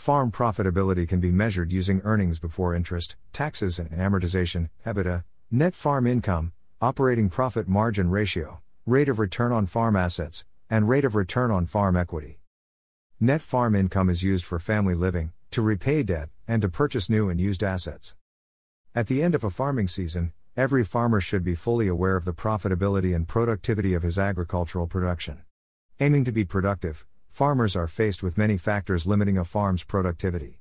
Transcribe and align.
Farm 0.00 0.32
profitability 0.32 1.06
can 1.06 1.20
be 1.20 1.30
measured 1.30 1.70
using 1.70 2.00
earnings 2.04 2.38
before 2.38 2.74
interest, 2.74 3.16
taxes, 3.34 3.78
and 3.78 3.90
amortization, 3.90 4.70
EBITDA, 4.86 5.24
net 5.50 5.74
farm 5.74 6.06
income, 6.06 6.52
operating 6.80 7.28
profit 7.28 7.68
margin 7.68 8.08
ratio, 8.08 8.62
rate 8.86 9.10
of 9.10 9.18
return 9.18 9.52
on 9.52 9.66
farm 9.66 9.96
assets, 9.96 10.46
and 10.70 10.88
rate 10.88 11.04
of 11.04 11.14
return 11.14 11.50
on 11.50 11.66
farm 11.66 11.98
equity. 11.98 12.38
Net 13.20 13.42
farm 13.42 13.74
income 13.74 14.08
is 14.08 14.22
used 14.22 14.46
for 14.46 14.58
family 14.58 14.94
living, 14.94 15.32
to 15.50 15.60
repay 15.60 16.02
debt, 16.02 16.30
and 16.48 16.62
to 16.62 16.70
purchase 16.70 17.10
new 17.10 17.28
and 17.28 17.38
used 17.38 17.62
assets. 17.62 18.14
At 18.94 19.06
the 19.06 19.22
end 19.22 19.34
of 19.34 19.44
a 19.44 19.50
farming 19.50 19.88
season, 19.88 20.32
every 20.56 20.82
farmer 20.82 21.20
should 21.20 21.44
be 21.44 21.54
fully 21.54 21.88
aware 21.88 22.16
of 22.16 22.24
the 22.24 22.32
profitability 22.32 23.14
and 23.14 23.28
productivity 23.28 23.92
of 23.92 24.02
his 24.02 24.18
agricultural 24.18 24.86
production. 24.86 25.42
Aiming 26.00 26.24
to 26.24 26.32
be 26.32 26.46
productive, 26.46 27.04
farmers 27.30 27.76
are 27.76 27.86
faced 27.86 28.22
with 28.22 28.36
many 28.36 28.56
factors 28.58 29.06
limiting 29.06 29.38
a 29.38 29.44
farm's 29.44 29.84
productivity. 29.84 30.60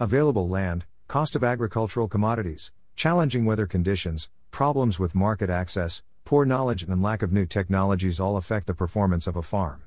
Available 0.00 0.48
land, 0.48 0.86
cost 1.08 1.36
of 1.36 1.44
agricultural 1.44 2.08
commodities, 2.08 2.72
challenging 2.96 3.44
weather 3.44 3.66
conditions, 3.66 4.30
problems 4.50 4.98
with 4.98 5.14
market 5.14 5.50
access, 5.50 6.02
poor 6.24 6.46
knowledge, 6.46 6.84
and 6.84 7.02
lack 7.02 7.22
of 7.22 7.32
new 7.32 7.44
technologies 7.44 8.20
all 8.20 8.36
affect 8.36 8.66
the 8.66 8.74
performance 8.74 9.26
of 9.26 9.36
a 9.36 9.42
farm. 9.42 9.82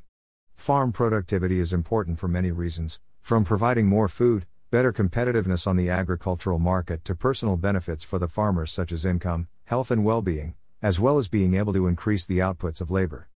Farm 0.53 0.91
productivity 0.91 1.59
is 1.59 1.73
important 1.73 2.19
for 2.19 2.27
many 2.27 2.51
reasons, 2.51 2.99
from 3.21 3.43
providing 3.43 3.87
more 3.87 4.09
food, 4.09 4.45
better 4.69 4.91
competitiveness 4.91 5.65
on 5.65 5.77
the 5.77 5.89
agricultural 5.89 6.59
market 6.59 7.05
to 7.05 7.15
personal 7.15 7.55
benefits 7.55 8.03
for 8.03 8.19
the 8.19 8.27
farmers 8.27 8.71
such 8.71 8.91
as 8.91 9.05
income, 9.05 9.47
health, 9.63 9.91
and 9.91 10.03
well 10.03 10.21
being, 10.21 10.55
as 10.81 10.99
well 10.99 11.17
as 11.17 11.29
being 11.29 11.55
able 11.55 11.73
to 11.73 11.87
increase 11.87 12.25
the 12.25 12.39
outputs 12.39 12.81
of 12.81 12.91
labor. 12.91 13.29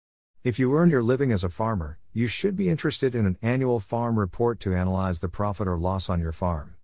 If 0.41 0.57
you 0.57 0.73
earn 0.73 0.89
your 0.89 1.03
living 1.03 1.33
as 1.33 1.43
a 1.43 1.49
farmer, 1.49 1.99
you 2.13 2.27
should 2.27 2.55
be 2.55 2.69
interested 2.69 3.13
in 3.13 3.25
an 3.25 3.37
annual 3.41 3.81
farm 3.81 4.17
report 4.17 4.61
to 4.61 4.73
analyze 4.73 5.19
the 5.19 5.27
profit 5.27 5.67
or 5.67 5.77
loss 5.77 6.09
on 6.09 6.21
your 6.21 6.31
farm. 6.31 6.75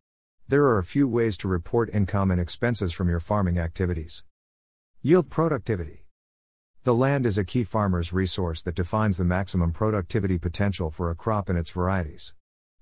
There 0.50 0.66
are 0.66 0.78
a 0.78 0.84
few 0.84 1.08
ways 1.08 1.38
to 1.38 1.48
report 1.48 1.90
income 1.94 2.32
and 2.32 2.42
expenses 2.42 2.92
from 2.92 3.08
your 3.08 3.22
farming 3.22 3.58
activities. 3.58 4.26
Yield 5.02 5.30
productivity. 5.30 6.04
The 6.84 6.94
land 6.94 7.26
is 7.26 7.38
a 7.38 7.46
key 7.46 7.64
farmer's 7.64 8.12
resource 8.12 8.62
that 8.64 8.76
defines 8.76 9.18
the 9.18 9.24
maximum 9.24 9.72
productivity 9.72 10.38
potential 10.38 10.92
for 10.92 11.10
a 11.10 11.16
crop 11.16 11.48
and 11.48 11.58
its 11.58 11.70
varieties. 11.70 12.34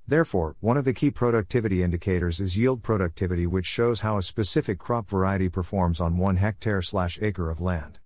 Therefore, 0.08 0.56
one 0.60 0.76
of 0.76 0.86
the 0.86 0.94
key 0.94 1.12
productivity 1.12 1.84
indicators 1.84 2.40
is 2.40 2.58
yield 2.58 2.82
productivity, 2.82 3.46
which 3.46 3.68
shows 3.68 4.00
how 4.00 4.18
a 4.18 4.24
specific 4.24 4.80
crop 4.80 5.08
variety 5.08 5.50
performs 5.50 6.02
on 6.02 6.18
one 6.18 6.38
hectare/acre 6.38 7.52
of 7.52 7.62
land. 7.62 8.00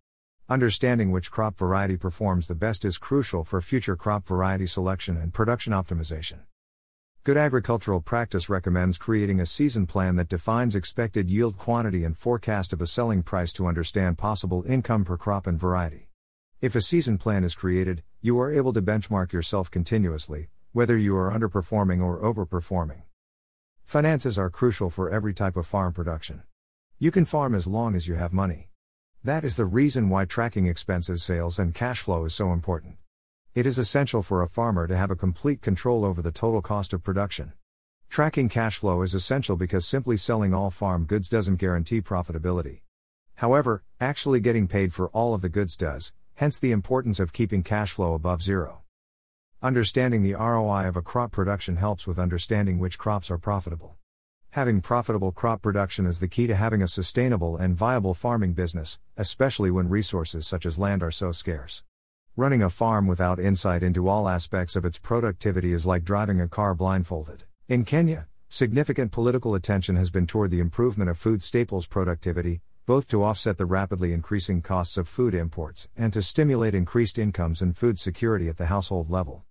Understanding 0.50 1.12
which 1.12 1.30
crop 1.30 1.58
variety 1.58 1.98
performs 1.98 2.48
the 2.48 2.56
best 2.56 2.86
is 2.86 2.98
crucial 2.98 3.44
for 3.44 3.59
future 3.59 3.98
crop 3.98 4.26
variety 4.26 4.66
selection 4.66 5.17
and 5.17 5.34
production 5.34 5.73
optimization. 5.73 6.39
Good 7.26 7.36
agricultural 7.36 8.00
practice 8.00 8.48
recommends 8.48 8.98
creating 8.98 9.42
a 9.42 9.45
season 9.45 9.86
plan 9.86 10.16
that 10.16 10.30
defines 10.30 10.73
expected 10.73 11.30
yield 11.30 11.58
quantity 11.58 12.06
and 12.06 12.17
forecast 12.17 12.72
of 12.72 12.81
a 12.81 12.88
selling 12.88 13.23
price 13.23 13.52
to 13.52 13.67
understand 13.67 14.17
possible 14.17 14.64
income 14.66 15.04
per 15.04 15.17
crop 15.17 15.48
and 15.48 15.59
variety. 15.59 16.08
If 16.61 16.76
a 16.76 16.82
season 16.82 17.17
plan 17.17 17.44
is 17.44 17.54
created, 17.54 18.04
you 18.22 18.39
are 18.39 18.50
able 18.50 18.72
to 18.72 18.82
benchmark 18.82 19.34
yourself 19.34 19.70
continuously, 19.70 20.48
whether 20.72 20.98
you 20.98 21.14
are 21.17 21.30
underperforming 21.30 22.02
or 22.02 22.22
overperforming. 22.22 23.02
Finances 23.84 24.39
are 24.39 24.50
crucial 24.50 24.89
for 24.89 25.09
every 25.09 25.34
type 25.34 25.58
of 25.58 25.67
farm 25.67 25.92
production. 25.92 26.44
You 27.00 27.11
can 27.11 27.26
farm 27.26 27.54
as 27.54 27.67
long 27.67 27.95
as 27.95 28.08
you 28.08 28.16
have 28.16 28.32
money. 28.32 28.70
That 29.28 29.44
is 29.44 29.58
the 29.58 29.66
reason 29.66 30.08
why 30.08 30.23
tracking 30.23 30.67
expenses, 30.67 31.22
sales, 31.22 31.59
and 31.59 31.75
cash 31.75 32.00
flow 32.00 32.23
is 32.23 32.33
so 32.33 32.53
important. 32.53 32.95
It 33.53 33.66
is 33.66 33.78
essential 33.78 34.23
for 34.23 34.42
a 34.42 34.47
farmer 34.47 34.88
to 34.88 34.95
have 34.95 35.11
a 35.11 35.17
complete 35.17 35.61
control 35.61 36.06
over 36.06 36.22
the 36.22 36.31
total 36.31 36.61
cost 36.61 36.94
of 36.94 37.03
production. 37.03 37.52
Tracking 38.08 38.48
cash 38.48 38.78
flow 38.78 39.02
is 39.02 39.14
essential 39.14 39.58
because 39.58 39.86
simply 39.86 40.16
selling 40.16 40.53
all 40.53 40.72
farm 40.72 41.03
goods 41.03 41.28
doesn't 41.28 41.58
guarantee 41.58 42.00
profitability. 42.02 42.83
However, 43.36 43.83
actually 44.00 44.39
getting 44.39 44.66
paid 44.66 44.94
for 44.94 45.09
all 45.09 45.33
of 45.33 45.42
the 45.42 45.50
goods 45.50 45.76
does, 45.76 46.14
hence 46.36 46.58
the 46.58 46.71
importance 46.71 47.20
of 47.20 47.33
keeping 47.33 47.64
cash 47.64 47.92
flow 47.92 48.14
above 48.14 48.42
zero. 48.42 48.83
Understanding 49.61 50.23
the 50.23 50.36
ROI 50.36 50.87
of 50.87 50.95
a 50.95 51.02
crop 51.02 51.33
production 51.33 51.76
helps 51.76 52.08
with 52.08 52.17
understanding 52.17 52.80
which 52.80 52.98
crops 52.98 53.30
are 53.30 53.37
profitable. 53.37 53.97
Having 54.58 54.82
profitable 54.82 55.32
crop 55.32 55.62
production 55.62 56.08
is 56.08 56.20
the 56.20 56.28
key 56.28 56.48
to 56.48 56.56
having 56.56 56.82
a 56.82 56.88
sustainable 56.88 57.58
and 57.58 57.78
viable 57.78 58.16
farming 58.16 58.54
business, 58.54 58.98
especially 59.16 59.70
when 59.70 59.88
resources 59.88 60.48
such 60.48 60.66
as 60.66 60.80
land 60.80 61.04
are 61.04 61.12
so 61.12 61.32
scarce. 61.32 61.84
Running 62.36 62.64
a 62.64 62.72
farm 62.72 63.06
without 63.06 63.40
insight 63.40 63.84
into 63.84 64.08
all 64.08 64.28
aspects 64.28 64.76
of 64.76 64.84
its 64.84 64.98
productivity 64.98 65.73
is 65.73 65.86
like 65.86 66.04
driving 66.04 66.42
a 66.42 66.48
car 66.48 66.73
blindfolded. 66.73 67.44
In 67.67 67.86
Kenya, 67.86 68.26
significant 68.50 69.12
political 69.12 69.54
attention 69.54 69.96
has 69.96 70.10
been 70.10 70.26
toward 70.26 70.50
the 70.50 70.60
improvement 70.60 71.12
of 71.12 71.20
food 71.20 71.44
staples 71.44 71.86
productivity, 71.86 72.62
both 72.88 73.08
to 73.10 73.23
offset 73.23 73.60
the 73.60 73.67
rapidly 73.67 74.12
increasing 74.12 74.64
costs 74.64 74.98
of 74.98 75.08
food 75.08 75.36
imports 75.36 75.88
and 75.96 76.12
to 76.14 76.23
stimulate 76.23 76.73
increased 76.73 77.20
incomes 77.20 77.62
and 77.62 77.78
food 77.78 78.00
security 78.00 78.48
at 78.48 78.58
the 78.58 78.66
household 78.66 79.12
level. 79.12 79.44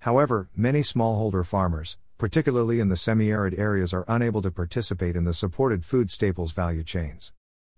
However, 0.00 0.48
many 0.56 0.80
smallholder 0.80 1.46
farmers, 1.46 1.96
particularly 2.18 2.80
in 2.80 2.88
the 2.88 2.96
semi 2.96 3.30
arid 3.30 3.58
areas, 3.58 3.94
are 3.94 4.04
unable 4.08 4.42
to 4.42 4.50
participate 4.50 5.16
in 5.16 5.24
the 5.24 5.32
supported 5.32 5.84
food 5.84 6.10
staples 6.10 6.52
value 6.52 6.82
chains. 6.82 7.32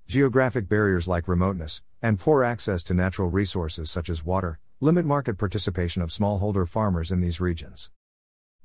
Geographic 0.09 0.69
barriers 0.69 1.07
like 1.07 1.29
remoteness, 1.29 1.83
and 2.03 2.19
poor 2.19 2.43
access 2.43 2.83
to 2.83 2.95
natural 2.95 3.29
resources 3.29 3.91
such 3.91 4.11
as 4.11 4.25
water, 4.25 4.59
limit 4.81 5.05
market 5.05 5.39
participation 5.39 6.03
of 6.03 6.09
smallholder 6.09 6.67
farmers 6.67 7.13
in 7.13 7.21
these 7.21 7.41
regions. 7.41 7.91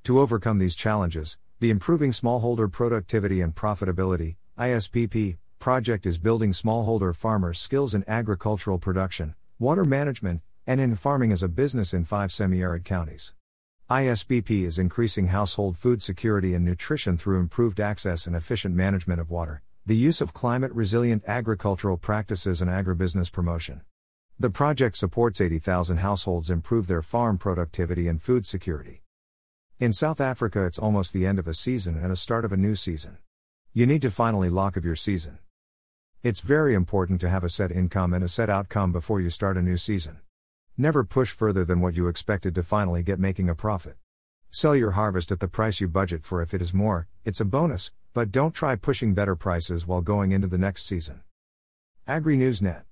To 0.05 0.19
overcome 0.19 0.57
these 0.57 0.75
challenges, 0.75 1.37
the 1.59 1.69
Improving 1.69 2.11
Smallholder 2.11 2.71
Productivity 2.71 3.41
and 3.41 3.53
Profitability 3.53 4.37
ISPP, 4.57 5.37
project 5.59 6.05
is 6.05 6.17
building 6.17 6.51
smallholder 6.51 7.13
farmers' 7.13 7.59
skills 7.59 7.93
in 7.93 8.05
agricultural 8.07 8.77
production, 8.77 9.35
water 9.59 9.83
management, 9.83 10.41
and 10.65 10.79
in 10.79 10.95
farming 10.95 11.33
as 11.33 11.43
a 11.43 11.49
business 11.49 11.93
in 11.93 12.05
five 12.05 12.31
semi 12.31 12.61
arid 12.61 12.85
counties. 12.85 13.33
ISPP 13.87 14.65
is 14.65 14.79
increasing 14.79 15.27
household 15.27 15.77
food 15.77 16.01
security 16.01 16.55
and 16.55 16.65
nutrition 16.65 17.19
through 17.19 17.39
improved 17.39 17.79
access 17.79 18.25
and 18.25 18.35
efficient 18.35 18.73
management 18.73 19.21
of 19.21 19.29
water, 19.29 19.61
the 19.85 19.95
use 19.95 20.21
of 20.21 20.33
climate 20.33 20.71
resilient 20.71 21.23
agricultural 21.27 21.95
practices, 21.95 22.63
and 22.63 22.71
agribusiness 22.71 23.31
promotion. 23.31 23.81
The 24.39 24.49
project 24.49 24.97
supports 24.97 25.39
80,000 25.39 25.97
households 25.97 26.49
improve 26.49 26.87
their 26.87 27.03
farm 27.03 27.37
productivity 27.37 28.07
and 28.07 28.19
food 28.19 28.47
security. 28.47 29.03
In 29.79 29.93
South 29.93 30.19
Africa, 30.19 30.65
it's 30.65 30.79
almost 30.79 31.13
the 31.13 31.27
end 31.27 31.37
of 31.37 31.47
a 31.47 31.53
season 31.53 31.95
and 31.95 32.11
a 32.11 32.15
start 32.15 32.43
of 32.43 32.51
a 32.51 32.57
new 32.57 32.73
season. 32.73 33.19
You 33.71 33.85
need 33.85 34.01
to 34.01 34.09
finally 34.09 34.49
lock 34.49 34.77
of 34.77 34.83
your 34.83 34.95
season. 34.95 35.37
It's 36.23 36.41
very 36.41 36.73
important 36.73 37.21
to 37.21 37.29
have 37.29 37.43
a 37.43 37.49
set 37.49 37.71
income 37.71 38.15
and 38.15 38.23
a 38.23 38.29
set 38.29 38.49
outcome 38.49 38.91
before 38.91 39.21
you 39.21 39.29
start 39.29 39.57
a 39.57 39.61
new 39.61 39.77
season. 39.77 40.21
Never 40.77 41.05
push 41.05 41.31
further 41.31 41.63
than 41.63 41.79
what 41.79 41.95
you 41.95 42.09
expected 42.09 42.53
to 42.55 42.63
finally 42.63 43.01
get 43.01 43.17
making 43.17 43.47
a 43.47 43.55
profit. 43.55 43.95
Sell 44.49 44.75
your 44.75 44.91
harvest 44.91 45.31
at 45.31 45.39
the 45.39 45.47
price 45.47 45.79
you 45.79 45.87
budget 45.87 46.25
for 46.25 46.41
if 46.41 46.53
it 46.53 46.61
is 46.61 46.73
more, 46.73 47.07
it's 47.23 47.39
a 47.39 47.45
bonus, 47.45 47.93
but 48.13 48.29
don't 48.29 48.53
try 48.53 48.75
pushing 48.75 49.13
better 49.13 49.37
prices 49.37 49.87
while 49.87 50.01
going 50.01 50.33
into 50.33 50.47
the 50.47 50.57
next 50.57 50.85
season. 50.85 51.21
Agri 52.05 52.35
News 52.35 52.61
Net 52.61 52.83